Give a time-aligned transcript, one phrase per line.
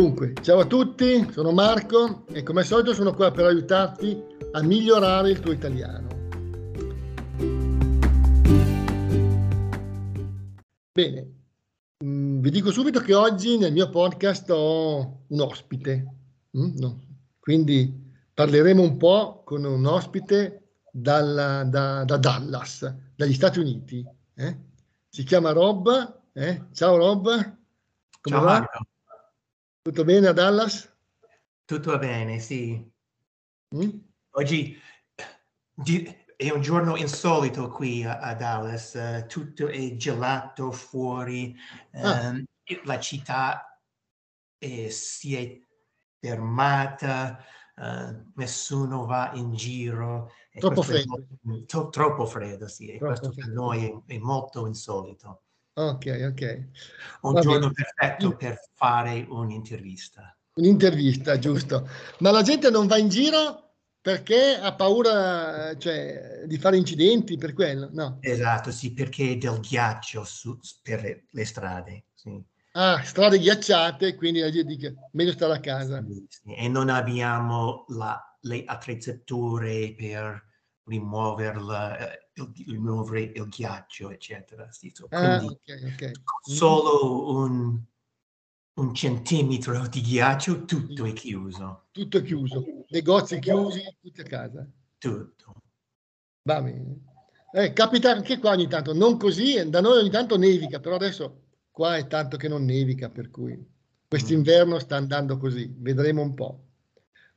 [0.00, 4.18] Dunque, ciao a tutti, sono Marco e come al solito sono qua per aiutarti
[4.52, 6.08] a migliorare il tuo italiano.
[10.90, 11.32] Bene,
[12.02, 16.14] mm, vi dico subito che oggi nel mio podcast ho un ospite,
[16.56, 17.00] mm, no.
[17.38, 17.92] quindi
[18.32, 24.02] parleremo un po' con un ospite dalla, da, da, Dallas, dagli Stati Uniti.
[24.32, 24.56] Eh?
[25.10, 26.20] Si chiama Rob.
[26.32, 26.68] Eh?
[26.72, 27.24] Ciao Rob.
[27.24, 28.52] Come Ciao va?
[28.60, 28.89] Marco.
[29.82, 30.94] Tutto bene a Dallas?
[31.64, 32.86] Tutto bene, sì.
[33.74, 33.88] Mm?
[34.32, 34.78] Oggi
[36.36, 41.56] è un giorno insolito qui a, a Dallas, uh, tutto è gelato fuori,
[41.92, 42.28] ah.
[42.28, 42.44] um,
[42.84, 43.80] la città
[44.58, 45.58] è, si è
[46.18, 47.42] fermata,
[47.76, 50.30] uh, nessuno va in giro.
[50.52, 51.26] Troppo freddo.
[51.40, 53.46] Molto, to, troppo freddo, sì, e questo freddo.
[53.46, 55.44] per noi è, è molto insolito.
[55.88, 56.68] Ok, ok.
[57.22, 57.72] Un Va giorno bene.
[57.72, 60.36] perfetto per fare un'intervista.
[60.54, 61.88] Un'intervista, giusto.
[62.18, 63.68] Ma la gente non va in giro
[64.00, 68.18] perché ha paura cioè, di fare incidenti per quello, no?
[68.20, 72.04] Esatto, sì, perché del ghiaccio su, per le, le strade.
[72.14, 72.42] Sì.
[72.72, 76.04] Ah, strade ghiacciate, quindi la gente dice meglio stare a casa.
[76.06, 76.54] Sì, sì.
[76.54, 80.48] E non abbiamo la, le attrezzature per
[80.84, 81.96] rimuoverla,
[82.46, 84.68] eh, rimuovere il ghiaccio, eccetera.
[85.10, 86.12] Ah, okay, okay.
[86.42, 87.80] Solo un,
[88.74, 91.86] un, centimetro di ghiaccio, tutto è chiuso.
[91.90, 94.66] Tutto è chiuso, negozi chiusi, tutti a casa.
[94.98, 95.54] Tutto.
[96.42, 97.08] Va bene.
[97.52, 101.42] Eh, capita anche qua ogni tanto, non così, da noi ogni tanto nevica, però adesso
[101.70, 103.58] qua è tanto che non nevica, per cui
[104.06, 106.64] quest'inverno sta andando così, vedremo un po'.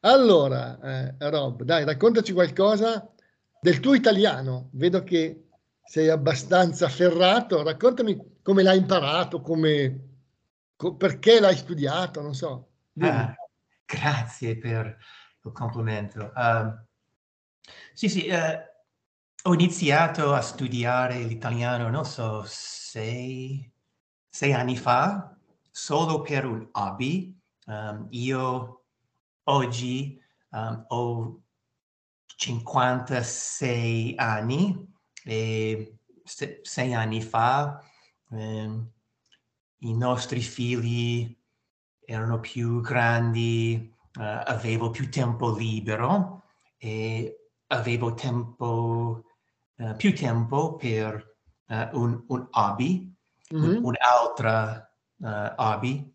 [0.02, 3.13] Allora, eh, Rob, dai, raccontaci qualcosa
[3.64, 4.68] del tuo italiano.
[4.74, 5.48] Vedo che
[5.86, 7.64] sei abbastanza ferrato.
[7.64, 10.10] Raccontami come l'hai imparato, come,
[10.76, 12.72] co- perché l'hai studiato, non so.
[13.00, 13.34] Ah,
[13.86, 14.98] grazie per
[15.44, 16.34] il complimento.
[16.36, 16.78] Uh,
[17.94, 23.72] sì, sì, uh, ho iniziato a studiare l'italiano, non so, sei,
[24.28, 25.38] sei anni fa,
[25.72, 27.40] solo per un hobby.
[27.66, 28.84] Um, io
[29.44, 31.43] oggi um, ho
[32.44, 34.92] 56 anni
[35.24, 37.82] e se, sei anni fa
[38.32, 38.82] eh,
[39.78, 41.34] i nostri figli
[42.06, 46.44] erano più grandi, uh, avevo più tempo libero
[46.78, 49.24] e avevo tempo,
[49.76, 51.38] uh, più tempo per
[51.68, 53.16] uh, un, un, hobby,
[53.54, 53.78] mm-hmm.
[53.78, 54.90] un, un'altra
[55.56, 56.14] hobby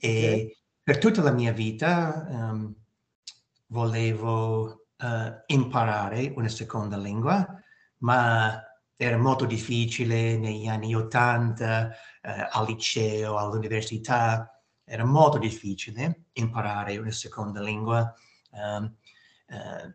[0.00, 0.56] e okay.
[0.82, 2.74] per tutta la mia vita um,
[3.66, 7.46] volevo uh, imparare una seconda lingua,
[7.98, 8.62] ma
[8.96, 11.88] era molto difficile negli anni 80,
[12.22, 14.48] uh, eh, al liceo, all'università,
[14.84, 18.14] era molto difficile imparare una seconda lingua.
[18.50, 18.94] Um,
[19.48, 19.92] uh,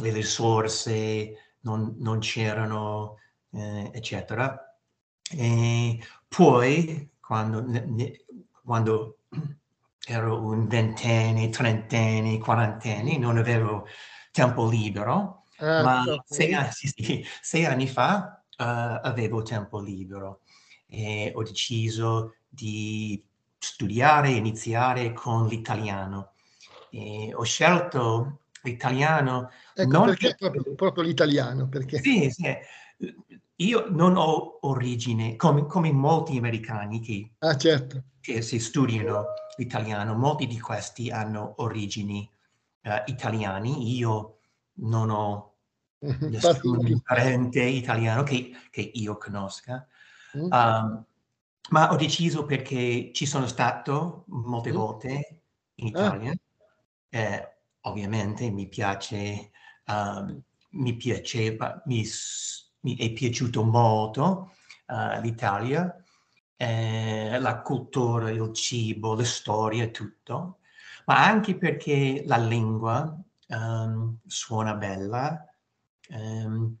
[0.00, 3.16] le risorse non, non c'erano,
[3.50, 4.76] eccetera.
[5.30, 8.24] E poi, quando, ne,
[8.64, 9.18] quando
[10.08, 13.86] ero un ventenne, trentenne, quarantenne, non avevo
[14.32, 18.64] tempo libero, ah, ma sei, sì, sì, sei, anni fa uh,
[19.02, 20.40] avevo tempo libero
[20.86, 23.22] e ho deciso di
[23.58, 26.32] studiare, iniziare con l'italiano.
[26.90, 29.50] E ho scelto l'italiano.
[29.74, 31.68] Ecco, non perché proprio, proprio l'italiano?
[31.68, 31.98] Perché...
[31.98, 32.56] Sì, sì.
[33.60, 38.04] Io non ho origine, come, come molti americani che, ah, certo.
[38.20, 39.24] che si studiano
[39.56, 42.28] l'italiano, molti di questi hanno origini
[42.82, 44.38] uh, italiani, io
[44.74, 45.54] non ho
[45.98, 49.84] nessun parente italiano che, che io conosca,
[50.36, 50.42] mm.
[50.42, 51.04] um,
[51.70, 54.74] ma ho deciso perché ci sono stato molte mm.
[54.74, 55.42] volte
[55.74, 56.00] in ah.
[56.00, 56.38] Italia, ah.
[57.18, 59.50] eh, ovviamente mi piace,
[59.86, 60.40] um,
[60.70, 62.04] mi piaceva, mi,
[62.80, 64.52] mi, è piaciuto molto
[64.86, 65.94] uh, l'Italia,
[66.56, 70.58] eh, la cultura, il cibo, le storie, tutto
[71.08, 75.42] ma anche perché la lingua um, suona bella
[76.10, 76.76] um,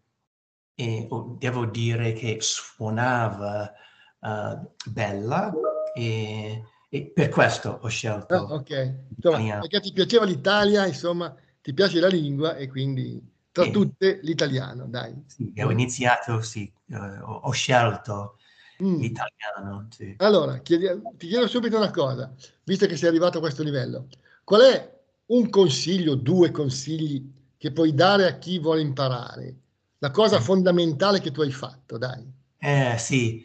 [0.74, 3.72] e oh, devo dire che suonava
[4.20, 5.50] uh, bella
[5.94, 8.34] e, e, per questo ho scelto.
[8.34, 13.64] Ah, ok, insomma, perché ti piaceva l'Italia, insomma, ti piace la lingua e quindi tra
[13.64, 13.70] sì.
[13.70, 15.24] tutte l'italiano, dai.
[15.26, 18.38] Sì, ho iniziato, sì, uh, ho, scelto
[18.82, 19.02] Mm.
[19.02, 20.14] Italiano, sì.
[20.18, 20.86] Allora, chiedi,
[21.16, 24.06] ti chiedo subito una cosa, visto che sei arrivato a questo livello.
[24.44, 29.56] Qual è un consiglio, due consigli che puoi dare a chi vuole imparare?
[29.98, 32.24] La cosa fondamentale che tu hai fatto, dai.
[32.56, 33.44] Eh sì,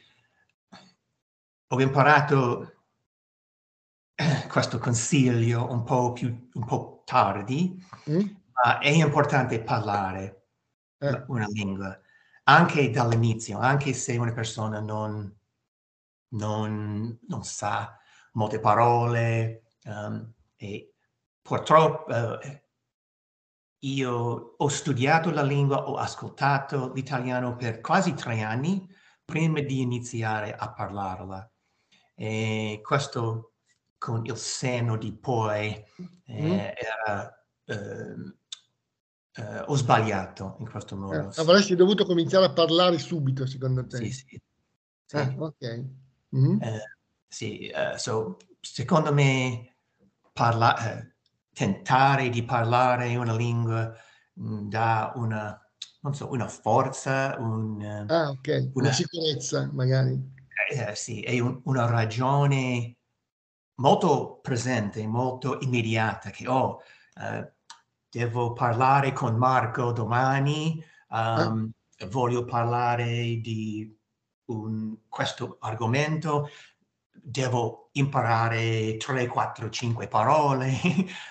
[1.67, 2.73] ho imparato
[4.47, 8.27] questo consiglio un po' più un po' tardi, Mm?
[8.53, 10.47] Ma è importante parlare
[10.99, 11.99] Eh, una lingua
[12.45, 15.33] anche dall'inizio, anche se una persona non,
[16.35, 17.97] non, non sa
[18.33, 19.63] molte parole.
[19.85, 20.93] um, e
[21.41, 22.07] purtroppo
[22.41, 22.63] eh,
[23.79, 28.87] io ho studiato la lingua, ho ascoltato l'italiano per quasi tre anni
[29.25, 31.51] prima di iniziare a parlarla.
[32.15, 33.55] E questo
[33.97, 35.83] con il senno di poi
[36.31, 36.51] Mm.
[36.51, 38.37] eh, era, ehm,
[39.35, 41.31] eh, ho sbagliato in questo eh, modo.
[41.35, 43.97] avresti dovuto cominciare a parlare subito, secondo te?
[43.97, 44.41] Sì, sì.
[45.05, 45.15] Sì.
[45.17, 45.83] Ah, ok.
[46.29, 46.61] Mhm.
[46.61, 46.81] Eh,
[47.27, 49.75] sì, eh, so, secondo me
[50.31, 51.15] parla- eh,
[51.53, 53.93] tentare di parlare una lingua
[54.33, 55.59] mh, dà una,
[56.01, 58.47] non so, una forza, un, eh, Ah, ok.
[58.73, 60.19] Una una- sicurezza, magari.
[60.71, 62.97] eh, sì, è un- una ragione
[63.75, 66.81] molto presente, molto immediata che oh,
[67.19, 67.53] eh,
[68.13, 70.79] devo parlare con Marco domani,
[71.09, 71.67] um,
[72.09, 73.91] voglio parlare di
[74.45, 76.47] un- questo argomento,
[77.11, 80.71] devo imparare 3, 4, 5 parole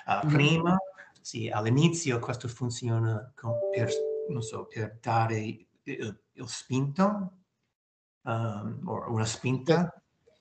[0.07, 0.77] uh, prima.
[1.21, 3.89] Sì, all'inizio questo funziona con- per,
[4.31, 7.33] non so, per dare il, il spinto
[8.23, 9.95] um, o una spinta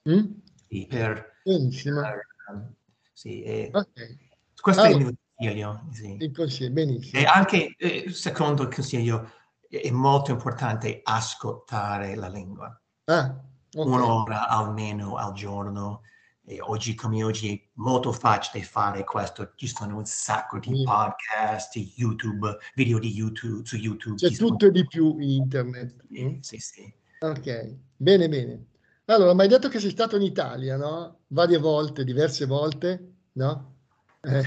[0.10, 0.26] Mm?
[0.68, 2.02] sì, per Benissimo.
[2.50, 2.74] um,
[3.14, 4.18] sì, e Ok.
[4.60, 5.82] questo è il Allora, mio consiglio.
[5.92, 6.18] Sì.
[6.20, 7.20] il consiglio, benissimo.
[7.22, 9.32] E anche, eh, secondo il consiglio,
[9.68, 12.80] è molto importante ascoltare la lingua.
[13.06, 13.42] Ah,
[13.74, 13.86] ok.
[13.86, 16.02] Un'ora almeno al giorno.
[16.44, 19.54] E oggi come oggi è molto facile fare questo.
[19.56, 20.84] Ci sono un sacco di Sì.
[20.84, 24.16] podcast, YouTube, video di YouTube, su YouTube.
[24.16, 26.04] C'è sono- tutto e di più in internet.
[26.20, 26.40] Mm?
[26.40, 26.94] Sì, sì.
[27.20, 28.66] Ok, bene, bene.
[29.06, 31.20] Allora, mi hai detto che sei stato in Italia, no?
[31.28, 33.76] Varie volte, diverse volte, no?
[34.22, 34.44] Eh,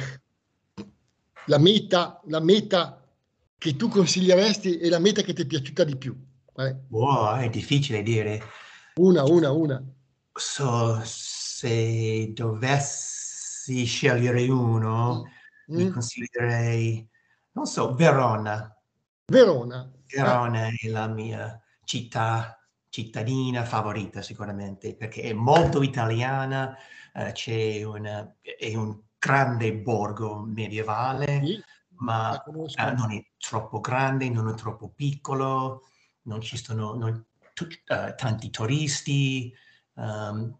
[1.46, 3.00] la meta, la meta
[3.58, 6.17] che tu consiglieresti e la meta che ti è piaciuta di più.
[6.55, 6.75] È?
[6.88, 8.43] Wow, è difficile dire.
[8.96, 9.82] Una, una, una.
[10.32, 15.25] So, se dovessi scegliere uno,
[15.67, 15.93] mi Mm?
[15.93, 17.08] consiglierei,
[17.52, 18.76] non so, Verona.
[19.26, 19.91] Verona.
[20.06, 22.58] Verona è la mia città,
[22.91, 26.76] cittadina favorita sicuramente, perché è molto italiana,
[27.14, 31.62] eh, c'è una, è un grande borgo medievale, sì,
[31.96, 35.82] ma eh, non è troppo grande, non è troppo piccolo,
[36.22, 37.24] non ci sono non-
[37.54, 39.50] tu- eh, tanti turisti,
[39.96, 40.58] ehm,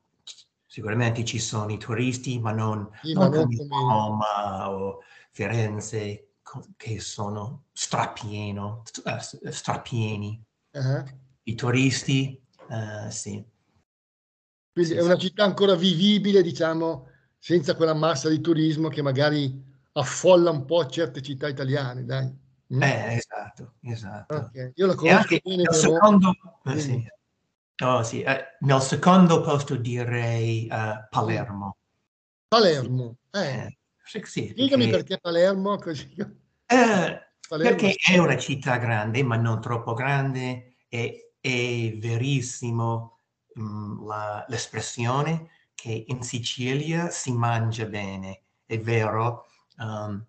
[0.67, 5.01] sicuramente ci sono i turisti, ma non, Sì, non come Roma o
[5.31, 6.29] Firenze,
[6.77, 10.43] che sono strapieno, st- eh, s- strapieni.
[10.73, 11.05] Ah,
[11.43, 12.41] I turisti,
[12.71, 13.45] eh, sì.
[14.73, 17.09] Quindi Sì, è una città ancora vivibile, diciamo,
[17.45, 19.63] senza quella massa di turismo che magari
[19.93, 22.25] affolla un po' certe città italiane, dai.
[22.73, 22.81] Mm?
[22.83, 24.35] Eh, esatto, esatto.
[24.35, 25.93] Ok, Io la conosco anche bene, nel però.
[25.93, 26.33] secondo,
[26.65, 27.07] eh, sì.
[27.85, 31.77] Oh, sì, eh, nel secondo posto direi eh, Palermo.
[32.49, 33.19] Palermo.
[33.31, 36.15] Eh, Eh, sì, sì, spiegami perché, perché Palermo, così.
[36.17, 36.27] eh,
[37.47, 43.19] Palermo perché è una città grande, ma non troppo grande, e è verissimo
[43.61, 45.51] mm, la- l'espressione
[45.85, 48.45] che in Sicilia si mangia bene.
[48.65, 49.45] È vero,
[49.77, 50.25] um,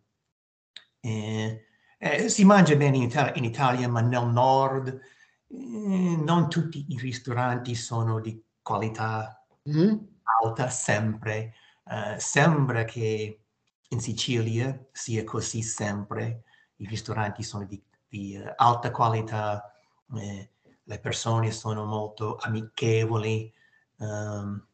[0.99, 1.65] eh,
[1.97, 6.97] eh, si mangia bene in Italia, in Italia, ma nel nord eh, non tutti i
[6.97, 9.95] ristoranti sono di qualità Mm?
[10.43, 11.53] alta sempre.
[11.85, 13.39] Eh, sembra che
[13.87, 16.43] in Sicilia sia così sempre.
[16.75, 19.73] I ristoranti sono di, di, eh, alta qualità,
[20.17, 20.51] eh,
[20.83, 23.51] le persone sono molto amichevoli.
[23.99, 24.67] ehm,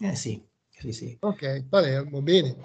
[0.00, 1.16] eh sì, sì, sì.
[1.20, 2.56] Ok, Palermo, bene.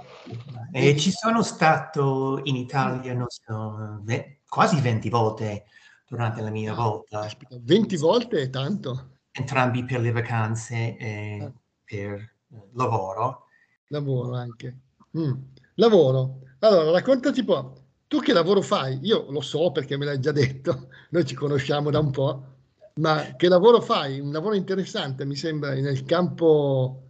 [0.72, 5.66] E ci sono stato in Italia, non so, ve- quasi 20 volte
[6.08, 9.12] durante la mia Ah, volta, Caspita, 20 volte è tanto.
[9.32, 11.54] entrambi per le vacanze e Ah.
[11.84, 13.46] per eh, lavoro.
[13.88, 14.78] Lavoro anche.
[15.18, 15.34] Mm.
[15.76, 16.40] Lavoro.
[16.60, 17.74] Allora, raccontaci un po'.
[18.08, 19.00] Tu che lavoro fai?
[19.04, 22.46] Io lo so perché me l'hai già detto, noi ci conosciamo da un po',
[22.96, 24.20] ma che lavoro fai?
[24.20, 27.07] Un lavoro interessante, mi sembra, nel campo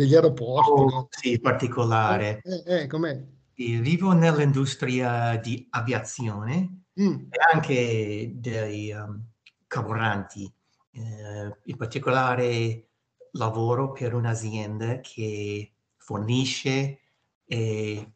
[0.00, 1.08] degli aeroporti, Oh, no?
[1.10, 2.40] sì, particolare.
[2.42, 3.26] Eh, eh?
[3.54, 9.22] Sì, Vivo nell'industria di aviazione Mm, e anche dei um,
[9.66, 10.52] carburanti.
[10.92, 12.88] Eh, in particolare
[13.32, 16.98] lavoro per un'azienda che fornisce
[17.44, 18.12] e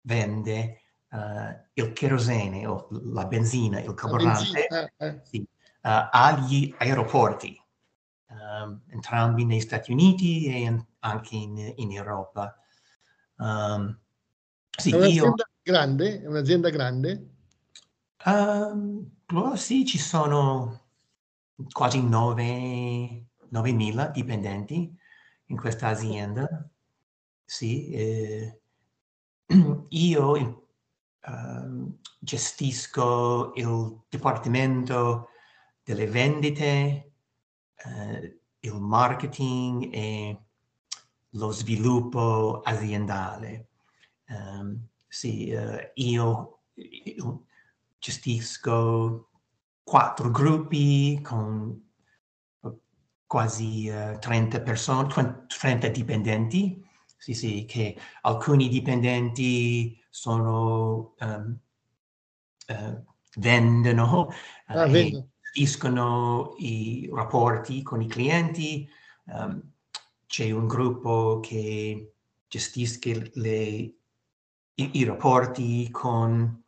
[0.00, 5.20] vende eh, il kerosene o la benzina, il carburante benzina, eh, eh.
[5.22, 7.58] sì, eh, agli aeroporti.
[8.28, 12.58] Um, entrambi negli Stati Uniti e in, anche in, in Europa.
[13.36, 13.96] Um,
[14.70, 16.22] sì, è un'azienda io, grande?
[16.22, 17.30] È un'azienda grande?
[18.24, 20.84] Um, oh, sì, ci sono
[21.70, 24.98] quasi 9.000 dipendenti
[25.46, 26.68] in questa azienda.
[27.44, 28.60] Sì, eh,
[29.88, 35.28] io uh, gestisco il dipartimento
[35.82, 37.12] delle vendite,
[37.84, 40.45] uh, il marketing e
[41.36, 43.68] lo sviluppo aziendale.
[44.28, 47.46] Um, sì, uh, io, io,
[47.98, 49.30] gestisco
[49.82, 51.84] quattro gruppi con
[53.26, 56.84] quasi uh, 30 persone, 30 dipendenti.
[57.16, 61.58] Sì, sì, che alcuni dipendenti sono um,
[62.68, 63.04] uh,
[63.38, 64.28] vendono
[64.66, 68.88] ah, e gestiscono i rapporti con i clienti.
[69.24, 69.74] Um,
[70.36, 72.12] c'è un gruppo che
[72.46, 73.94] gestisce le, i,
[74.74, 76.62] i, rapporti con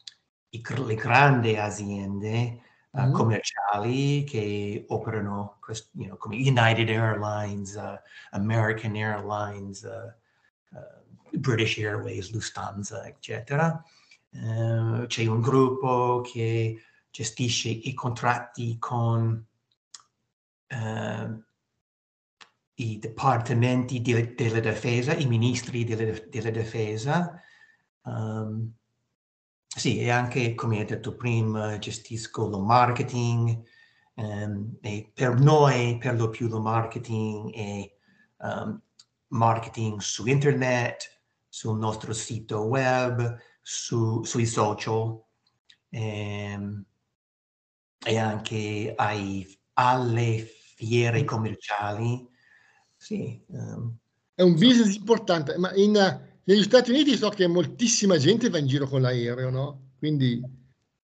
[0.48, 3.12] i, le grandi aziende uh, mm.
[3.12, 5.58] commerciali che operano
[5.92, 13.84] you know, come United Airlines, uh, American Airlines, uh, British Airways, Lufthansa, eccetera.
[14.30, 19.46] c'è un gruppo che gestisce i contratti con
[22.80, 27.40] i dipartimenti di, della difesa, i ministri della, della difesa.
[28.02, 28.72] Um,
[29.66, 33.62] sì, e anche, come ho detto prima, gestisco il marketing.
[34.14, 37.92] Um, e per noi, per lo più, il marketing è
[38.38, 38.80] um,
[39.28, 45.20] marketing su internet, sul nostro sito web, su, sui social
[45.90, 46.84] um,
[48.04, 52.36] e anche ai, alle fiere commerciali
[53.08, 53.40] sì.
[53.46, 53.96] Um,
[54.34, 55.92] è un business importante, ma in,
[56.44, 59.92] negli Stati Uniti so che moltissima gente va in giro con l'aereo, no?
[59.96, 60.42] Quindi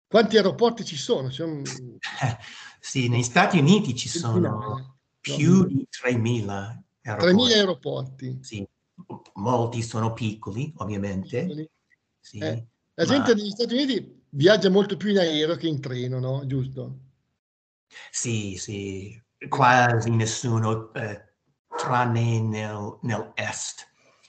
[0.09, 1.31] quanti aeroporti ci sono?
[1.31, 1.63] sono...
[2.81, 5.67] sì, negli Stati Uniti ci sono più no.
[5.67, 6.49] di 3.000
[7.03, 7.45] aeroporti.
[7.45, 8.39] 3.000 aeroporti.
[8.43, 8.69] Sì,
[9.35, 11.43] molti sono piccoli, ovviamente.
[11.43, 11.71] Piccoli.
[12.19, 13.13] Sì, eh, la ma...
[13.13, 16.45] gente negli Stati Uniti viaggia molto più in aereo che in treno, no?
[16.45, 16.99] Giusto?
[18.11, 19.17] Sì, sì,
[19.49, 21.34] quasi nessuno eh,
[21.85, 23.89] tranne nel, nell'est.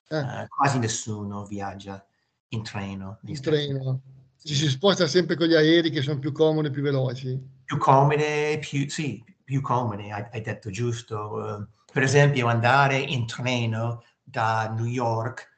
[0.09, 0.19] Eh.
[0.19, 2.05] Uh, quasi nessuno viaggia
[2.49, 3.19] in treno.
[3.23, 4.01] In treno.
[4.43, 7.53] Ci si sposta sempre con gli aerei che sono più comodi e più veloci.
[7.63, 11.17] Più comode, più, sì, più comode, hai, hai detto giusto.
[11.17, 15.49] Uh, per esempio, andare in treno da New York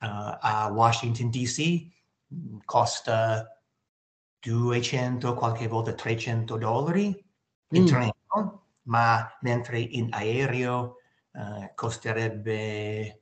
[0.00, 1.86] uh, a Washington DC
[2.34, 3.48] mm, costa
[4.40, 7.24] 200, qualche volta 300 dollari
[7.70, 7.86] in mm.
[7.86, 10.96] treno, ma mentre in aereo
[11.34, 13.20] eh, costerebbe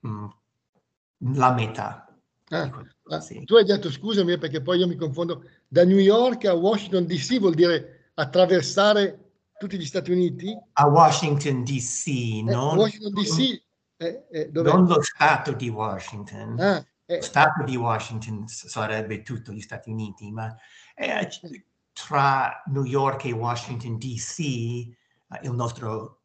[0.00, 2.08] mh, mm, la metà.
[2.48, 2.70] Ah,
[3.08, 3.44] ah, sì.
[3.44, 7.38] Tu hai detto, scusami perché poi io mi confondo, da New York a Washington DC
[7.38, 10.56] vuol dire attraversare tutti gli Stati Uniti?
[10.74, 13.62] A Washington DC, eh, non, Washington DC
[13.96, 16.60] eh, eh, non lo Stato di Washington.
[16.60, 20.54] Ah, lo Stato di Washington sarebbe tutto gli Stati Uniti, ma
[21.92, 24.38] tra New York e Washington DC
[25.42, 26.23] il nostro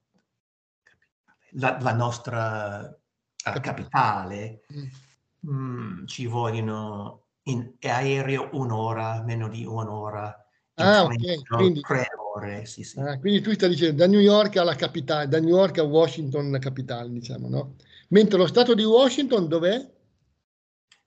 [1.51, 5.51] la, la nostra uh, capitale, mm.
[5.51, 10.35] mm, ci vogliono in aereo un'ora, meno di un'ora.
[10.75, 12.99] Ah, ok, quindi, tre ore, sì, sì.
[12.99, 16.57] Ah, quindi tu stai dicendo da New York alla capitale, da New York a Washington
[16.59, 17.75] capitale, diciamo, no?
[18.09, 19.97] Mentre lo stato di Washington dov'è?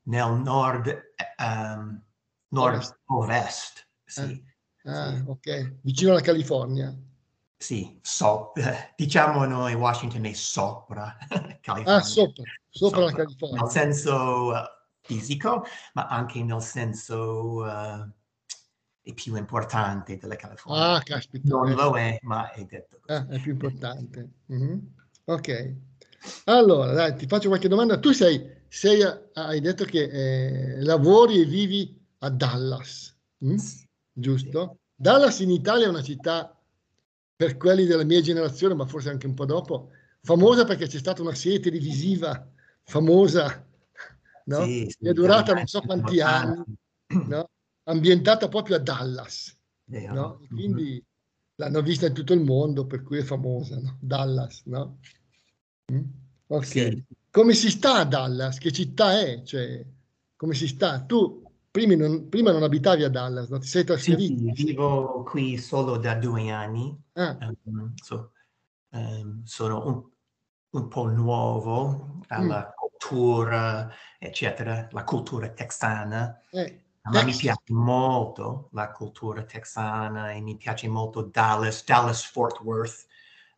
[0.04, 2.02] Nel nord, um,
[2.48, 4.44] nord-ovest, sì.
[4.84, 6.94] Ah, ah, ok, vicino alla California.
[7.62, 8.52] Sì, so,
[8.96, 11.16] diciamo noi Washington è sopra
[11.62, 11.94] California.
[11.94, 13.60] Ah, sopra, sopra, sopra la California.
[13.60, 14.54] Nel senso uh,
[15.00, 18.10] fisico, ma anche nel senso uh,
[19.00, 20.94] è più importante della California.
[20.94, 21.48] Ah, caspita.
[21.48, 21.74] Non eh.
[21.74, 23.16] lo è, ma è detto così.
[23.16, 24.28] Ah, è più importante.
[24.52, 24.78] Mm-hmm.
[25.26, 25.74] Ok.
[26.46, 27.96] Allora, dai, ti faccio qualche domanda.
[28.00, 29.04] Tu sei, sei
[29.34, 33.56] hai detto che eh, lavori e vivi a Dallas, mm?
[34.10, 34.68] giusto?
[34.72, 34.78] Sì.
[34.96, 36.56] Dallas in Italia è una città
[37.34, 41.22] per quelli della mia generazione, ma forse anche un po' dopo, famosa perché c'è stata
[41.22, 42.48] una serie televisiva
[42.84, 43.66] famosa,
[44.44, 44.64] no?
[44.64, 46.62] Sì, sì, che è durata non so quanti anni,
[47.28, 47.50] no?
[47.84, 49.56] ambientata proprio a Dallas.
[49.84, 50.40] No?
[50.48, 51.04] quindi
[51.56, 53.98] l'hanno vista in tutto il mondo, per cui è famosa, no?
[54.00, 54.62] Dallas.
[54.64, 54.98] No?
[55.92, 56.04] Mm?
[56.46, 56.64] Ok.
[56.64, 57.04] Sì.
[57.30, 58.58] Come si sta a Dallas?
[58.58, 59.42] Che città è?
[59.42, 59.84] Cioè,
[60.36, 61.00] come si sta?
[61.02, 61.41] Tu
[61.72, 63.58] prima non, prima non abitavi a Dallas, no?
[63.58, 64.54] ti sei trasferito?
[64.54, 66.96] Sì, vivo qui solo da due anni.
[67.14, 67.36] Ah.
[67.64, 68.32] Um, so,
[68.90, 70.02] um, sono un,
[70.70, 72.76] un, po' nuovo alla mm.
[72.76, 76.38] cultura, eccetera, la cultura texana.
[76.50, 82.60] Eh, ma mi piace molto la cultura texana e mi piace molto Dallas, Dallas Fort
[82.60, 83.06] Worth.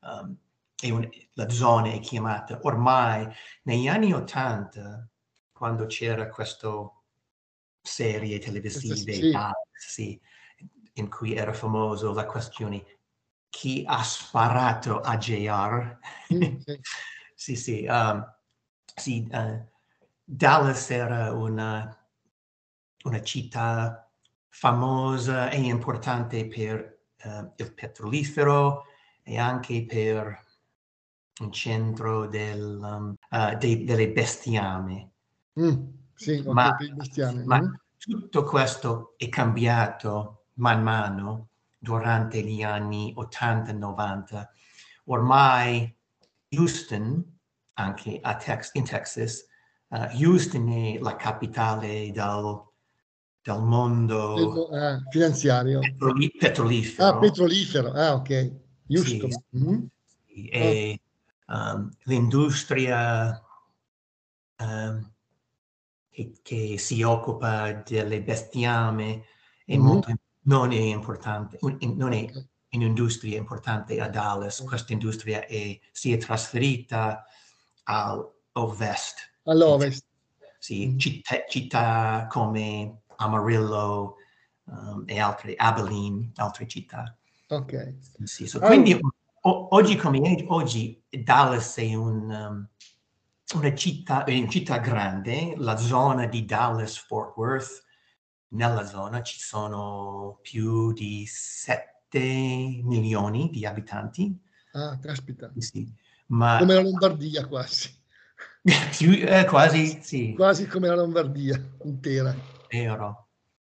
[0.01, 0.39] Um,
[0.85, 3.27] un, la zona è chiamata ormai
[3.63, 5.09] negli anni 80
[5.51, 6.69] quando c'era questa
[7.85, 9.33] serie televisive sì.
[9.73, 10.21] sì,
[10.95, 12.83] in cui era famoso la questione
[13.51, 15.99] chi ha sparato a JR.
[16.33, 16.57] Mm,
[17.37, 17.87] sì, sì.
[17.89, 18.25] Um,
[18.97, 19.65] sì uh,
[20.25, 22.09] Dallas era una,
[23.05, 24.11] una, città
[24.49, 28.87] famosa e importante per uh, il petrolifero
[29.23, 30.43] e anche per
[31.41, 35.11] un centro del, um, uh, de, delle bestiame.
[35.61, 36.77] Mm, sì, ma,
[37.45, 44.47] ma tutto questo è cambiato man mano durante gli anni 80-90.
[45.07, 45.95] Ormai
[46.51, 47.39] Houston,
[47.75, 49.47] anche Tex- in Texas,
[49.89, 52.63] uh, Houston è la capitale del,
[53.43, 55.81] del mondo ah, finanziario.
[55.81, 57.09] Petroli- petrolifero.
[57.09, 58.53] Ah, petrolifero, ah ok.
[58.89, 59.31] Houston.
[59.31, 59.85] Sì, mm-hmm.
[60.51, 61.01] E
[61.47, 63.41] um, l'industria
[64.59, 65.14] um,
[66.15, 69.25] che, che, si occupa delle bestiame
[69.65, 69.85] è mm-hmm.
[69.85, 70.13] molto
[70.47, 72.27] non è importante, non è
[72.71, 77.25] un'industria importante a Dallas, questa industria è, si è trasferita
[77.85, 79.33] all'ovest.
[79.45, 80.05] All'ovest.
[80.59, 80.99] Sì, mm.
[80.99, 84.17] città, città, come Amarillo
[84.65, 87.17] um, e altre, Abilene, altre città.
[87.49, 87.95] Ok.
[88.25, 88.99] Sì, so, quindi
[89.47, 92.69] o, oggi come oggi Dallas è un, um,
[93.53, 97.85] una città, una città grande, la zona di Dallas-Fort Worth
[98.49, 104.37] nella zona ci sono più di 7 milioni di abitanti.
[104.73, 105.53] Ah, caspita.
[105.59, 105.93] Sì,
[106.29, 106.59] ma...
[106.59, 107.91] Come la Lombardia quasi.
[108.97, 110.33] più, eh, quasi, sì.
[110.35, 112.35] Quasi come la Lombardia intera.
[112.71, 113.29] Vero.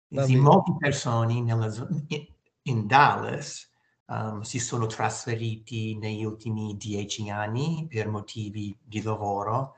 [0.08, 2.26] Sì, molte persone nella zona, in,
[2.62, 3.68] in Dallas
[4.06, 9.74] um, si sono trasferiti negli ultimi dieci anni per motivi di lavoro,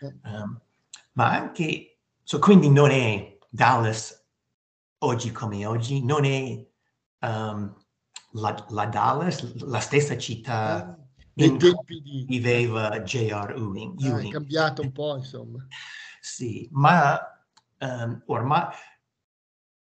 [0.00, 0.60] um,
[1.12, 4.24] ma anche, so, quindi non è Dallas
[4.98, 6.66] oggi come oggi non è
[7.26, 7.74] um,
[8.32, 10.98] la, la, Dallas, la stessa città ah,
[11.34, 12.24] in cui di...
[12.26, 13.54] viveva J.R.
[13.56, 14.00] Ewing.
[14.02, 15.66] Ah, è cambiato un po', insomma.
[16.20, 17.18] sì, ma
[17.78, 18.66] um, ormai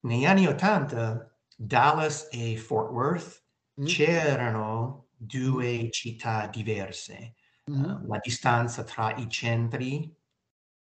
[0.01, 3.45] negli anni Ottanta Dallas e Fort Worth
[3.81, 3.85] mm.
[3.85, 7.35] c'erano due città diverse.
[7.71, 7.85] Mm.
[7.85, 10.15] Uh, la distanza tra i centri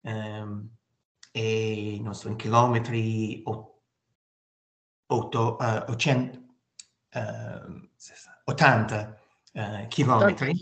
[0.02, 0.70] um,
[1.32, 6.40] e non so, in chilometri 8, uh, 100,
[7.14, 7.90] uh,
[8.46, 9.20] 80
[9.54, 10.62] uh, chilometri.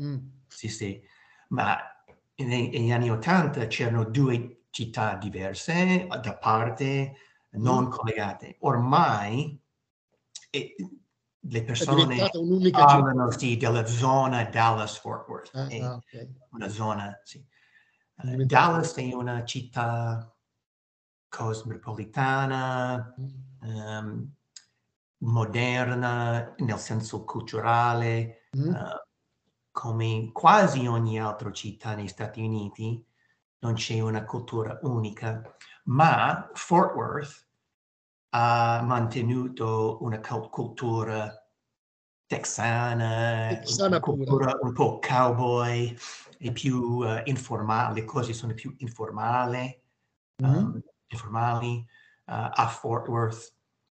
[0.00, 0.16] Mm.
[0.46, 1.00] Sì, sì,
[1.48, 1.78] ma
[2.36, 7.16] negli anni 80 c'erano due città diverse da parte
[7.50, 8.56] non collegate.
[8.60, 9.60] Ormai
[10.50, 10.74] e,
[11.46, 12.30] le persone
[12.70, 15.54] parlano sì, della zona Dallas-Fort Worth.
[15.54, 16.32] Ah, ah, okay.
[16.50, 17.44] Una zona, sì.
[18.16, 20.32] Uh, Dallas è una città
[21.28, 23.14] cosmopolitana,
[23.62, 24.32] um,
[25.18, 28.68] moderna nel senso culturale, mm.
[28.68, 29.02] uh,
[29.70, 33.04] come quasi ogni altra città negli Stati Uniti,
[33.58, 35.42] non c'è una cultura unica,
[35.84, 37.43] ma Fort Worth
[38.36, 40.20] ha mantenuto una
[40.50, 41.32] cultura
[42.26, 45.96] texana, texana una cultura un po' cowboy
[46.38, 49.80] e più uh, informale, le cose sono più informali,
[50.42, 50.52] mm.
[50.52, 53.52] um, informali uh, a Fort Worth.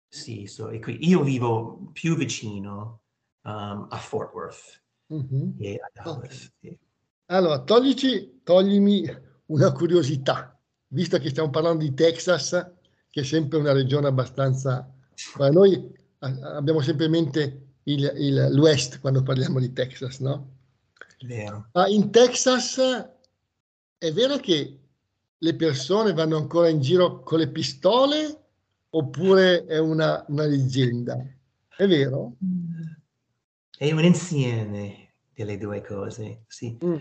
[0.09, 3.03] Sì, so, io vivo più vicino
[3.43, 4.83] um, a Fort Worth
[5.15, 5.51] mm-hmm.
[5.59, 6.53] e a Dallas.
[6.59, 6.77] Sì.
[7.27, 9.05] Allora, toglici, toglimi
[9.47, 12.83] una curiosità, visto che stiamo parlando di Texas,
[13.15, 14.93] che è sempre una regione abbastanza...
[15.39, 20.49] Noi abbiamo sempre in mente il, il, l'West quando parliamo di Texas, no?
[21.21, 21.69] Vero.
[21.75, 22.77] Ma in Texas
[23.97, 24.79] è vero che
[25.39, 28.47] le persone vanno ancora in giro con le pistole
[28.91, 31.17] oppure è una, una leggenda?
[31.69, 32.33] È vero?
[33.79, 36.77] È un insieme delle due cose, sì.
[36.85, 36.97] Mm.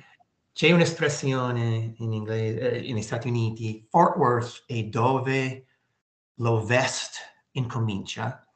[0.53, 5.65] C'è un'espressione in inglese, eh, negli Stati Uniti, Fort Worth è dove
[6.35, 7.17] l'Ovest
[7.51, 8.47] incomincia,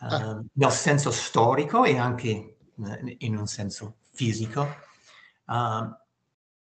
[0.00, 0.44] uh, ah.
[0.52, 4.66] nel senso storico e anche uh, in un senso fisico.
[5.46, 5.96] Um,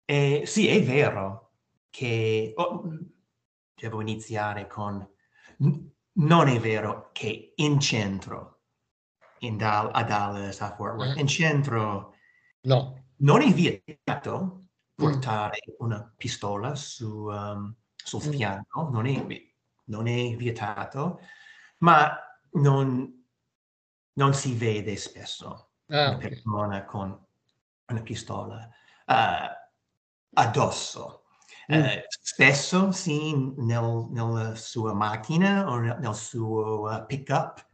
[0.06, 1.52] e sì, è vero
[1.90, 2.84] che oh,
[3.74, 5.08] devo iniziare con
[6.16, 8.60] non è vero che in centro,
[9.40, 12.14] in Dal- a Dallas, a Fort Worth, in centro
[12.64, 13.08] No.
[13.18, 15.74] Non è vietato portare mm.
[15.80, 18.32] una pistola su, um, sul mm.
[18.32, 19.26] fianco, non è,
[19.86, 21.20] non è, vietato,
[21.80, 22.18] ma
[22.54, 23.26] non,
[24.14, 27.26] non si vede spesso ah, una persona con
[27.88, 28.70] una pistola
[29.08, 31.26] uh, addosso.
[31.74, 31.82] Mm.
[31.82, 37.68] Uh, spesso sì, nel, nella sua macchina o nel, nel suo uh, pick-up.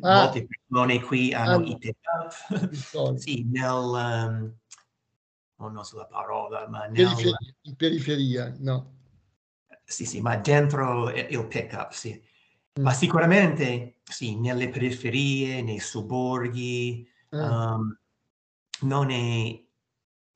[0.00, 0.24] Ah.
[0.24, 1.68] Molte persone qui hanno ah.
[1.68, 3.14] i pick-up.
[3.16, 3.70] sì, nel...
[3.70, 4.56] Um,
[5.70, 7.04] non so la parola, ma nel...
[7.04, 8.93] Periferia, in periferia, no.
[9.84, 12.20] Sì, sì, ma dentro il pick-up, sì.
[12.78, 12.82] Mm.
[12.82, 17.74] Ma sicuramente, sì, nelle periferie, nei sobborghi, ah.
[17.74, 17.98] um,
[18.80, 19.62] non è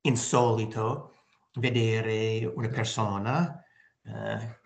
[0.02, 1.14] insolito
[1.54, 3.62] vedere una persona
[4.04, 4.60] eh,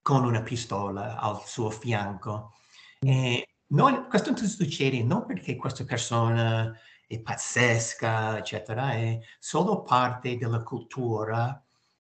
[0.00, 2.54] con una pistola al suo fianco.
[3.00, 6.72] E non, questo non succede non perché questa persona
[7.06, 11.62] è pazzesca, eccetera, è solo parte della cultura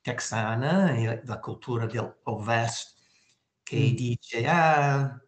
[0.07, 2.95] texana e la cultura dell'Ovest
[3.61, 3.95] che mm.
[3.95, 5.21] dice ah,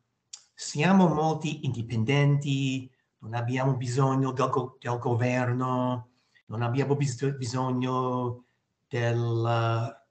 [0.53, 2.89] siamo molti indipendenti,
[3.19, 6.11] non abbiamo bisogno del, del governo,
[6.45, 8.45] non abbiamo bis- bisogno
[8.87, 10.05] della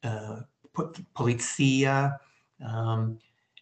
[0.00, 2.18] uh, po- polizia,
[2.56, 3.16] um,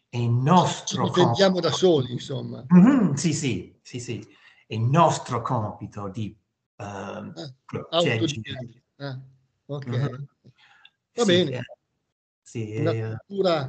[0.09, 2.65] è nostro Ci difendiamo da soli, insomma.
[2.75, 4.27] Mm-hmm, sì, sì, sì, sì.
[4.67, 6.35] È nostro compito di
[6.77, 7.33] uh, ah,
[7.65, 8.83] proteggere.
[8.97, 9.21] Ah,
[9.77, 9.87] ok.
[9.87, 10.25] Mm-hmm.
[11.15, 11.57] Va sì, bene.
[11.57, 11.63] Eh,
[12.43, 13.69] sì, Una eh, cultura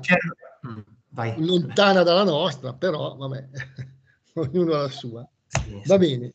[0.67, 3.49] mm, lontana dalla nostra, però vabbè,
[4.35, 5.27] ognuno ha la sua.
[5.47, 6.31] Sì, Va bene.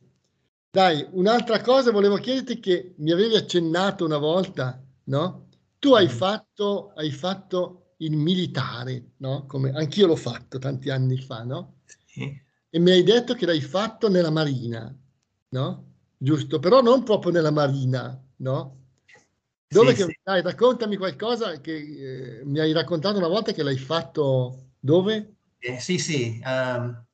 [0.70, 5.48] Dai, un'altra cosa volevo chiederti che mi avevi accennato una volta, no?
[5.78, 9.46] Tu hai fatto, hai fatto il militare, no?
[9.46, 11.81] Come anch'io l'ho fatto tanti anni fa, no?
[12.04, 12.46] Sì.
[12.70, 14.94] E mi hai detto che l'hai fatto nella Marina,
[15.50, 15.85] no?
[16.16, 18.77] Giusto, però non proprio nella Marina, no?
[19.70, 20.18] Dove sì, che, sì.
[20.22, 25.37] dai, raccontami qualcosa che eh, mi hai raccontato una volta che l'hai fatto dove?
[25.59, 27.04] Eh, sì, sì, um,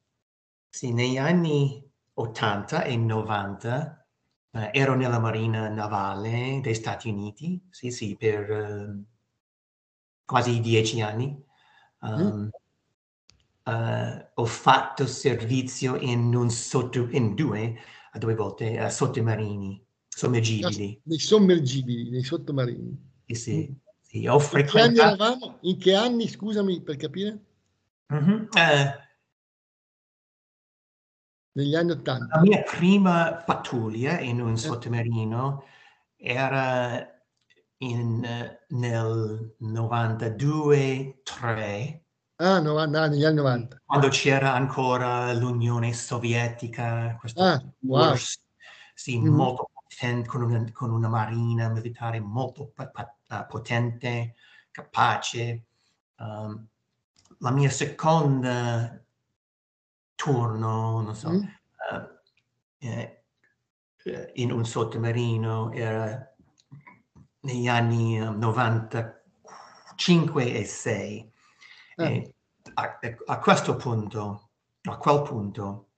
[0.69, 4.07] sì, negli anni 80 e 90
[4.53, 9.05] eh, ero nella Marina Navale degli Stati Uniti, sì, sì, per eh,
[10.25, 11.43] quasi dieci anni.
[12.01, 12.51] Um,
[13.67, 13.73] mm.
[13.73, 17.77] uh, ho fatto servizio in, un sotto, in due,
[18.13, 19.84] a due volte, uh, sottomarini,
[20.15, 21.01] sommergibili.
[21.03, 22.97] Dei sommergibili, dei sottomarini.
[23.27, 23.69] Sì, sì.
[23.71, 23.75] Mm.
[24.01, 24.89] sì ho frequentato...
[24.89, 25.59] In che anni eravamo?
[25.63, 27.39] In che anni, scusami, per capire?
[28.13, 28.49] Mm-hmm.
[28.53, 28.91] Uh,
[31.53, 32.37] negli anni 80.
[32.37, 34.57] La mia prima pattuglia in un eh.
[34.57, 35.65] sottomarino
[36.17, 37.07] era
[37.79, 38.21] in,
[38.69, 42.03] nel 92-3.
[42.37, 43.83] Ah, 90, negli anni 90.
[43.85, 48.15] Quando c'era ancora l'Unione Sovietica, questo ah, wow.
[48.95, 49.29] sì, mm.
[49.29, 49.71] molto
[50.27, 52.73] con una, con una, marina militare molto
[53.49, 54.35] potente,
[54.71, 55.65] capace.
[56.19, 56.67] Um,
[57.39, 59.03] la mia seconda
[60.15, 61.37] turno, non so, mm.
[61.37, 61.47] uh,
[62.79, 63.23] eh,
[64.35, 66.33] in un sottomarino era
[67.41, 71.33] negli anni 95 e 6.
[71.97, 72.05] Eh.
[72.05, 72.35] E
[72.75, 74.51] a, a, questo punto,
[74.83, 75.89] a quel punto,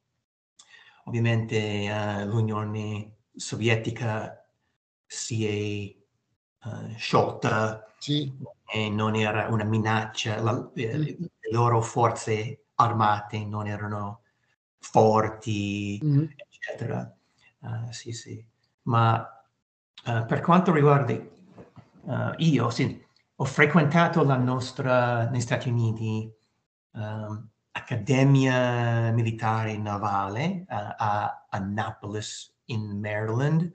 [1.05, 4.45] ovviamente uh, l'Unione Sovietica
[5.07, 8.33] si è uh, sciolta sì.
[8.73, 10.71] e non era una minaccia, la, mm.
[10.75, 11.17] le
[11.53, 14.23] loro forze armate, non erano
[14.79, 16.25] forti, mm.
[16.49, 17.15] eccetera.
[17.61, 18.45] Uh, sì, sì.
[18.83, 19.21] Ma
[20.05, 21.35] uh, per quanto riguarda
[22.37, 26.33] io, sì, ho frequentato la nostra, negli Stati Uniti,
[26.93, 33.73] um, Accademia Militare Navale a Annapolis, in Maryland.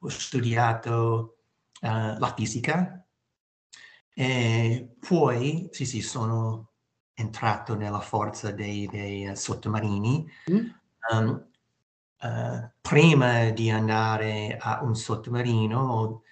[0.00, 1.36] Ho studiato
[1.80, 2.98] la fisica
[4.20, 6.72] e poi, sì, sì, sono
[7.14, 10.28] entrato nella forza dei, dei uh, sottomarini.
[10.50, 10.66] Mm.
[11.12, 11.46] Um,
[12.20, 16.22] uh, prima di andare a un sottomarino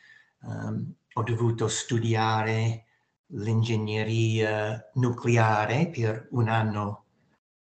[0.41, 2.87] um, ho dovuto studiare
[3.27, 7.05] l'ingegneria nucleare per un anno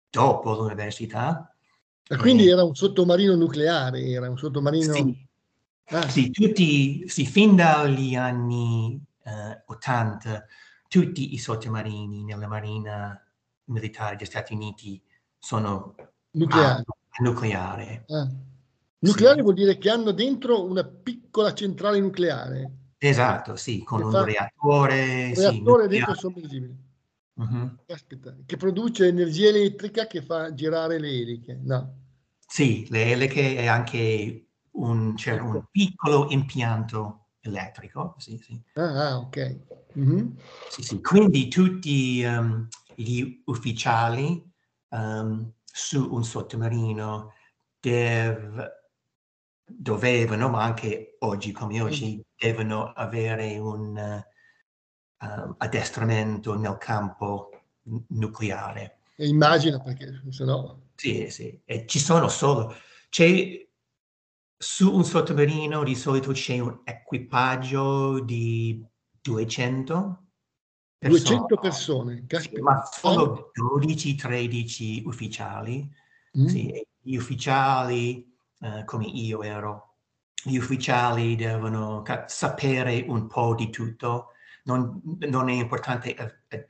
[0.09, 1.54] dopo l'università.
[2.07, 2.51] E quindi e...
[2.51, 4.93] era un sottomarino nucleare, era un sottomarino...
[4.93, 5.27] Sì,
[5.87, 6.07] ah.
[6.07, 10.45] sì tutti, sì, fin dagli anni uh, 80
[10.87, 13.19] tutti i sottomarini nella marina
[13.65, 15.01] militare degli Stati Uniti
[15.37, 15.95] sono
[16.31, 16.83] nucleari.
[17.19, 18.05] nucleare.
[18.07, 18.29] Ah.
[18.99, 19.41] Nucleare sì.
[19.41, 22.71] vuol dire che hanno dentro una piccola centrale nucleare.
[22.97, 25.33] Esatto, sì, con un reattore.
[25.35, 26.75] Un reattore sì, dentro sommergibile.
[27.37, 27.75] Uh-huh.
[27.87, 32.03] Aspetta, che produce energia elettrica che fa girare le eliche, no?
[32.47, 35.67] Sì, le eliche e anche un, c'era un Ecco.
[35.71, 38.61] piccolo impianto elettrico, sì, sì.
[38.75, 39.59] Ah, ah, ok.
[39.93, 40.37] Mhm.
[40.69, 41.01] Sì, sì.
[41.01, 44.41] Quindi tutti ehm, gli ufficiali
[44.89, 47.33] ehm, su un sottomarino
[47.79, 48.71] dev-
[49.65, 54.23] dovevano, ma anche oggi come oggi, devono avere un
[55.19, 57.49] ehm, addestramento nel campo
[57.83, 58.99] n- nucleare.
[59.15, 61.59] E immagino perché sennò Sì, sì.
[61.65, 62.73] E ci sono solo...
[63.09, 63.65] C'è,
[64.57, 68.83] su un sottomarino di solito c'è un equipaggio di
[69.21, 70.23] 200
[70.97, 71.59] 200 persone.
[71.61, 72.61] persone, Sì, caspita.
[72.61, 75.89] ma solo 12-13 ufficiali.
[76.37, 76.45] Mm.
[76.47, 79.95] Sì, gli ufficiali, eh, come io ero,
[80.43, 84.31] gli ufficiali devono ca- sapere un po' di tutto.
[84.65, 86.65] Non, non è importante eh, eh,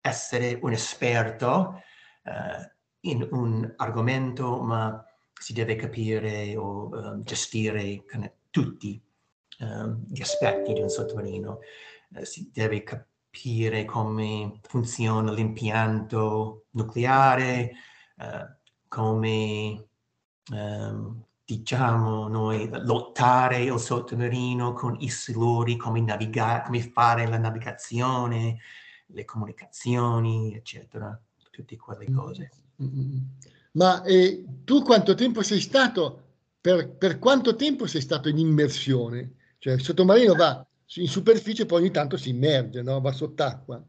[0.00, 1.80] essere un esperto
[2.24, 2.74] eh,
[3.08, 8.04] in un argomento, ma si deve capire o eh, gestire
[8.50, 9.02] tutti
[9.58, 11.60] ehm, gli aspetti di un sottomarino.
[12.14, 17.70] Eh, si deve capire come funziona l'impianto nucleare,
[18.16, 18.56] eh,
[18.88, 19.88] come
[20.52, 21.24] ehm,
[21.56, 28.58] diciamo noi lottare il sottomarino con i siluri, come navigare, come fare la navigazione,
[29.06, 31.18] le comunicazioni, eccetera,
[31.50, 32.50] tutte quelle cose.
[32.82, 33.18] Mm.
[33.72, 36.22] Ma eh, tu quanto tempo sei stato,
[36.60, 39.34] per, per quanto tempo sei stato in immersione?
[39.58, 43.00] Cioè il sottomarino va in superficie poi ogni tanto si immerge, no?
[43.00, 43.84] va sott'acqua.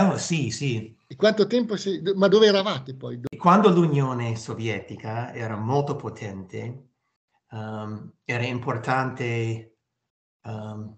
[0.00, 0.94] Oh, sì, sì.
[1.06, 2.00] E quanto tempo sei...
[2.14, 3.20] Ma dove eravate poi?
[3.42, 6.90] Quando l'Unione Sovietica era molto potente,
[7.50, 9.78] um, era importante
[10.42, 10.96] um,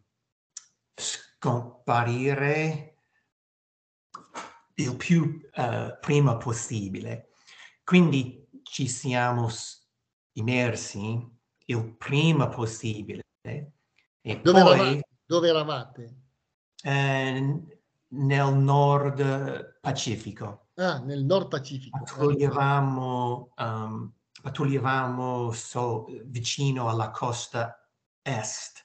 [0.95, 2.99] scomparire
[4.75, 7.31] il più eh, prima possibile.
[7.83, 9.49] Quindi ci siamo
[10.33, 11.27] immersi
[11.65, 15.09] il prima possibile e Dove poi eravate?
[15.25, 16.15] Dove eravate?
[16.83, 17.63] eh,
[18.09, 20.64] nel nord Pacifico.
[20.77, 21.97] Ah, nel Nord Pacifico.
[21.99, 22.05] Ok.
[22.17, 27.89] pattugliavamo, um, pattugliavamo so- vicino alla costa
[28.23, 28.83] est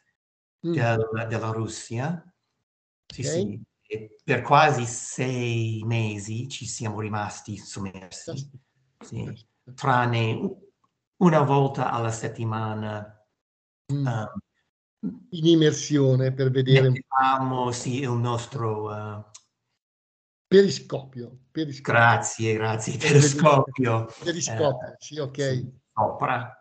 [0.67, 0.73] Mm.
[0.73, 2.21] del- della Russia.
[3.08, 3.28] Sì, Ok.
[3.28, 3.63] sì.
[3.91, 8.52] E per quasi sei mesi ci siamo rimasti sommersi,
[8.99, 9.47] sì.
[9.73, 10.38] Tranne
[11.17, 13.15] una volta alla settimana.
[13.91, 14.06] Mm.
[14.06, 14.28] um,
[15.30, 18.91] In immersione per vedere mettevamo sì, il nostro...
[18.91, 19.23] uh,
[20.49, 21.38] periscopio.
[21.51, 21.93] periscopio.
[21.93, 24.07] grazie, grazie, Per telescopio.
[24.23, 25.65] Periscopio, eh, sì, ok.
[25.93, 26.59] sopra.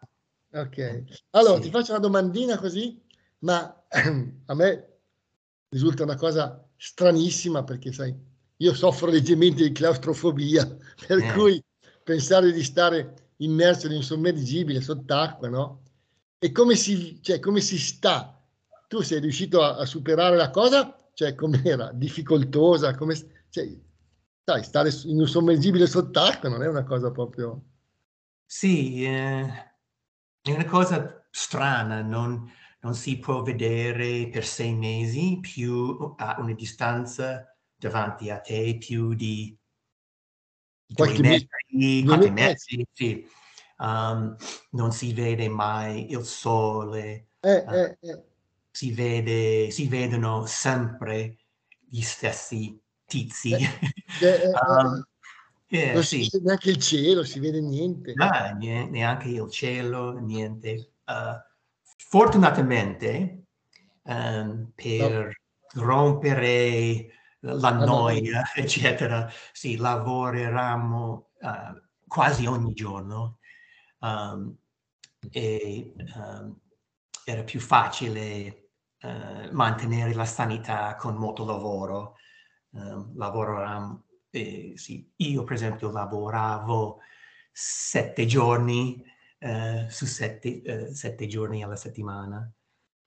[0.53, 1.05] Ok.
[1.31, 1.63] Allora, Sì.
[1.63, 3.01] ti faccio una domandina così,
[3.41, 3.85] ma
[4.47, 4.89] a me
[5.71, 8.15] risulta una cosa stranissima perché, sai,
[8.57, 10.67] io soffro leggermente di claustrofobia,
[11.07, 11.33] per Eh.
[11.33, 11.63] cui
[12.05, 15.83] pensare di stare immerso in un sommergibile sott'acqua, no?
[16.39, 18.35] E come si, cioè, come si sta?
[18.87, 20.95] Tu sei riuscito a, a superare la cosa?
[21.15, 21.91] Cioè, com'era?
[21.93, 22.95] Difficoltosa?
[22.95, 23.15] Come,
[23.65, 23.79] cioè,
[24.45, 27.63] sai, stare in un sommergibile sott'acqua non è una cosa proprio...
[28.45, 29.43] Sì, eh,
[30.41, 36.55] è una cosa strana, non, non si può vedere per sei mesi più a una
[36.55, 39.57] distanza davanti a te più di
[40.95, 42.87] Qualche metri, qualche metri.
[42.93, 43.29] sì.
[43.77, 44.35] Um,
[44.71, 47.77] non si vede mai il sole, Eh, Ah.
[47.77, 48.25] eh, eh.
[48.71, 51.39] si, vede, si vedono sempre
[51.79, 53.55] gli stessi tizi.
[53.55, 53.67] Eh,
[54.21, 55.05] Um,
[55.71, 56.31] eh, non si sì.
[56.31, 58.13] vede neanche il cielo, si vede niente.
[58.17, 60.93] Ah, neanche il cielo, niente.
[61.07, 61.37] Uh,
[61.97, 63.45] fortunatamente,
[64.05, 65.41] ehm, per
[65.75, 67.09] rompere
[67.41, 67.87] la noia.
[67.87, 73.39] noia, eccetera, sì, lavoreranno uh, quasi ogni giorno.
[74.01, 74.57] Um,
[75.31, 76.57] e um,
[77.25, 78.71] era più facile
[79.03, 82.17] uh, mantenere la sanità con molto lavoro.
[82.71, 86.99] Um, lavoravamo, eh, sì, io per esempio lavoravo
[87.51, 89.03] sette giorni
[89.39, 92.51] eh, su sette, eh, sette giorni alla settimana.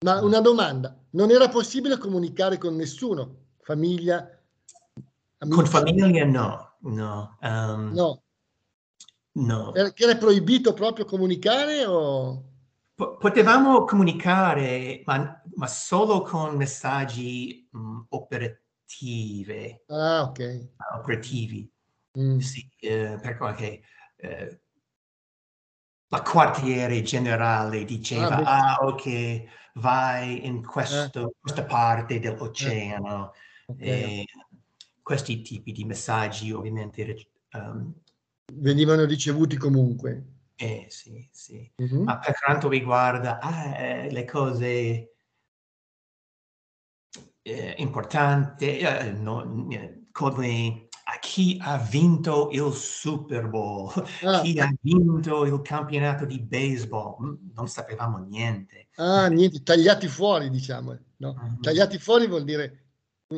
[0.03, 3.49] Ma una domanda, non era possibile comunicare con nessuno?
[3.61, 4.27] Famiglia?
[5.37, 5.69] Con amici?
[5.69, 8.23] famiglia no, no, um, No,
[9.33, 9.71] no.
[9.71, 12.45] perché era proibito proprio comunicare o...
[12.95, 17.99] Po- potevamo comunicare, ma, ma solo con messaggi mh,
[19.01, 20.69] operative, Ah, ok.
[20.99, 21.69] operativi.
[22.19, 22.37] Mm.
[22.39, 23.81] Sì, eh, per qualche
[24.17, 24.61] eh,
[26.09, 29.43] la quartiere generale diceva, Ah, ah, ok,
[29.75, 33.31] vai in questo- questa parte dell'oceano.
[33.67, 33.79] Ok.
[33.79, 34.25] E
[35.01, 37.93] questi tipi di messaggi ovviamente um,
[38.53, 40.25] Venivano ricevuti comunque.
[40.55, 41.71] Eh sì, sì.
[41.77, 42.03] Mhm.
[42.03, 45.10] Ma per quanto riguarda ah, eh, le cose
[47.43, 53.91] eh, importanti, eh, no, eh, come a chi ha vinto il Super Bowl,
[54.23, 58.87] Ah, chi ha vinto il campionato di baseball, mm, non sapevamo niente.
[58.95, 60.97] ah, niente, tagliati fuori, diciamo.
[61.17, 61.33] No?
[61.33, 61.61] Mhm.
[61.61, 62.85] Tagliati fuori vuol dire,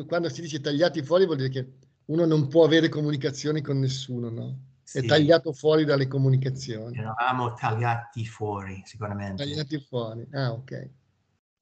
[0.06, 1.72] quando si dice tagliati fuori vuol dire che
[2.06, 4.58] uno non può avere comunicazioni con nessuno, no?
[4.82, 6.96] È Sì, tagliato fuori dalle comunicazioni.
[6.96, 9.42] eravamo tagliati fuori sicuramente.
[9.42, 10.26] Tagliati fuori.
[10.32, 10.90] Ah, ok.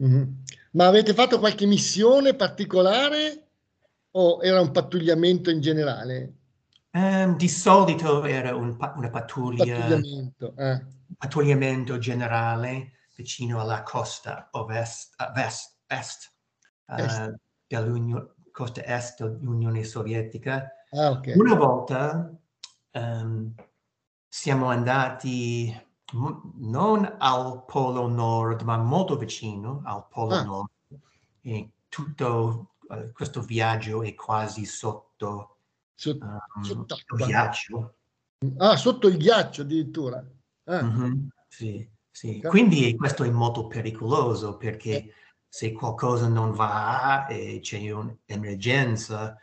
[0.03, 0.43] Mhm.
[0.73, 3.47] Ma avete fatto qualche missione particolare
[4.13, 6.33] o era un pattugliamento in generale?
[6.91, 10.55] Ehm, di solito era un pa- una pattuglia, Pattugliamento.
[10.57, 10.85] eh.
[11.17, 16.33] pattugliamento generale vicino alla costa ovest, a vest, est,
[16.89, 17.35] eh, Est.
[17.69, 20.69] dell'Unione, costa est dell'Unione Sovietica.
[20.91, 21.33] Ah, ok.
[21.37, 22.35] Una volta
[22.91, 23.55] ehm,
[24.29, 25.73] siamo andati
[26.13, 30.43] non al Polo Nord, ma molto vicino al Polo Ah.
[30.43, 30.71] Nord.
[31.43, 35.57] E tutto eh, questo viaggio è quasi sotto
[35.95, 37.19] Sot- ehm, sott'acqua.
[37.19, 37.95] il ghiaccio.
[38.59, 40.25] Ah, sotto il ghiaccio addirittura.
[40.65, 42.41] Ah, Mhm, Sì, sì.
[42.43, 45.13] Quindi questo è molto pericoloso perché Eh.
[45.49, 49.37] se qualcosa non va e c'è un'emergenza,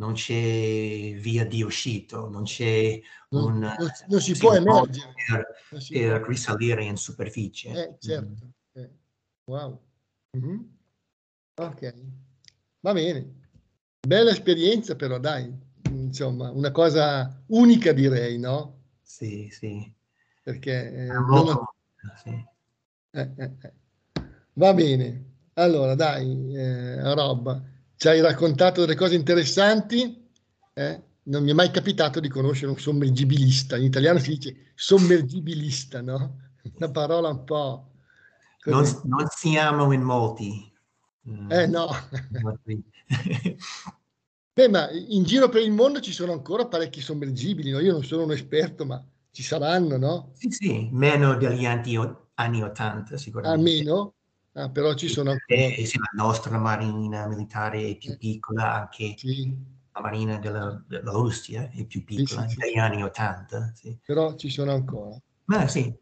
[0.00, 2.98] non c'è via di uscito, non c'è
[3.30, 3.76] un, non-
[4.08, 5.12] non si può emergere.
[5.68, 6.26] per, si per può.
[6.28, 7.68] risalire in superficie.
[7.70, 8.44] Eh, certo.
[8.44, 8.52] Mhm.
[8.72, 8.90] Eh,
[9.44, 9.78] Wow.
[10.32, 10.76] Mhm.
[11.56, 11.94] Ok.
[12.80, 13.34] Va bene.
[14.00, 15.52] Bella esperienza però, dai.
[15.90, 18.78] Insomma, una cosa unica direi, no?
[19.02, 19.92] Sì, sì.
[20.42, 21.62] Perché eh, non-
[22.22, 22.30] sì.
[23.10, 23.72] eh, eh, eh.
[24.54, 25.24] Va bene.
[25.54, 27.62] Allora, dai, eh, Rob,
[28.00, 30.26] ci hai raccontato delle cose interessanti.
[30.72, 31.02] eh?
[31.24, 33.76] Non mi è mai capitato di conoscere un sommergibilista.
[33.76, 36.38] In italiano si dice sommergibilista, no?
[36.76, 37.90] Una parola un po'
[38.64, 40.72] Non, non siamo in molti.
[41.28, 41.88] Mm, Eh no.
[42.40, 42.82] molti.
[44.54, 47.80] Beh, ma in giro per il mondo ci sono ancora parecchi sommergibili, no?
[47.80, 50.30] Io non sono un esperto, ma ci saranno, no?
[50.32, 51.98] Sì, sì, meno degli anni,
[52.32, 53.58] anni 80 sicuramente.
[53.58, 54.14] Almeno,
[54.52, 55.60] ah, però ci sono ancora.
[55.60, 58.16] Eh, la nostra marina militare è più Eh.
[58.16, 59.56] piccola, anche Sì,
[59.92, 62.56] la marina della, della Russia è più piccola, sì, sì.
[62.56, 63.72] degli anni 80.
[63.74, 63.98] Sì.
[64.04, 65.16] però ci sono ancora.
[65.44, 65.92] Ma sì,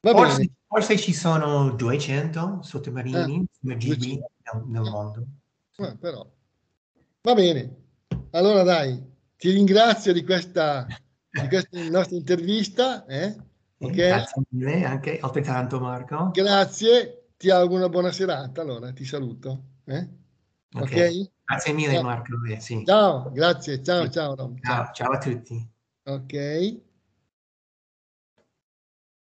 [0.00, 4.30] forse, forse ci sono 200 sottomarini 200.
[4.54, 5.26] nel, nel mondo.
[5.76, 6.24] Ah, però.
[7.22, 7.76] Va bene.
[8.30, 9.00] Allora dai,
[9.36, 10.86] ti ringrazio di questa,
[11.30, 13.04] di questa nostra intervista.
[13.06, 13.32] eh?
[13.32, 13.92] Sì, Ok?
[13.94, 16.30] Grazie mille, anche altrettanto Marco.
[16.32, 18.60] Grazie, ti auguro una buona serata.
[18.60, 19.80] Allora, ti saluto.
[19.86, 20.08] eh?
[20.74, 20.82] Ok.
[20.92, 21.30] Ok?
[21.44, 22.02] Grazie mille Ciao.
[22.02, 22.32] Marco.
[22.60, 22.84] sì.
[22.84, 23.82] Ciao, grazie.
[23.82, 24.10] Ciao, Sì.
[24.12, 24.60] ciao, Rom.
[24.60, 25.68] Ciao, ciao a tutti.
[26.04, 26.91] Ok.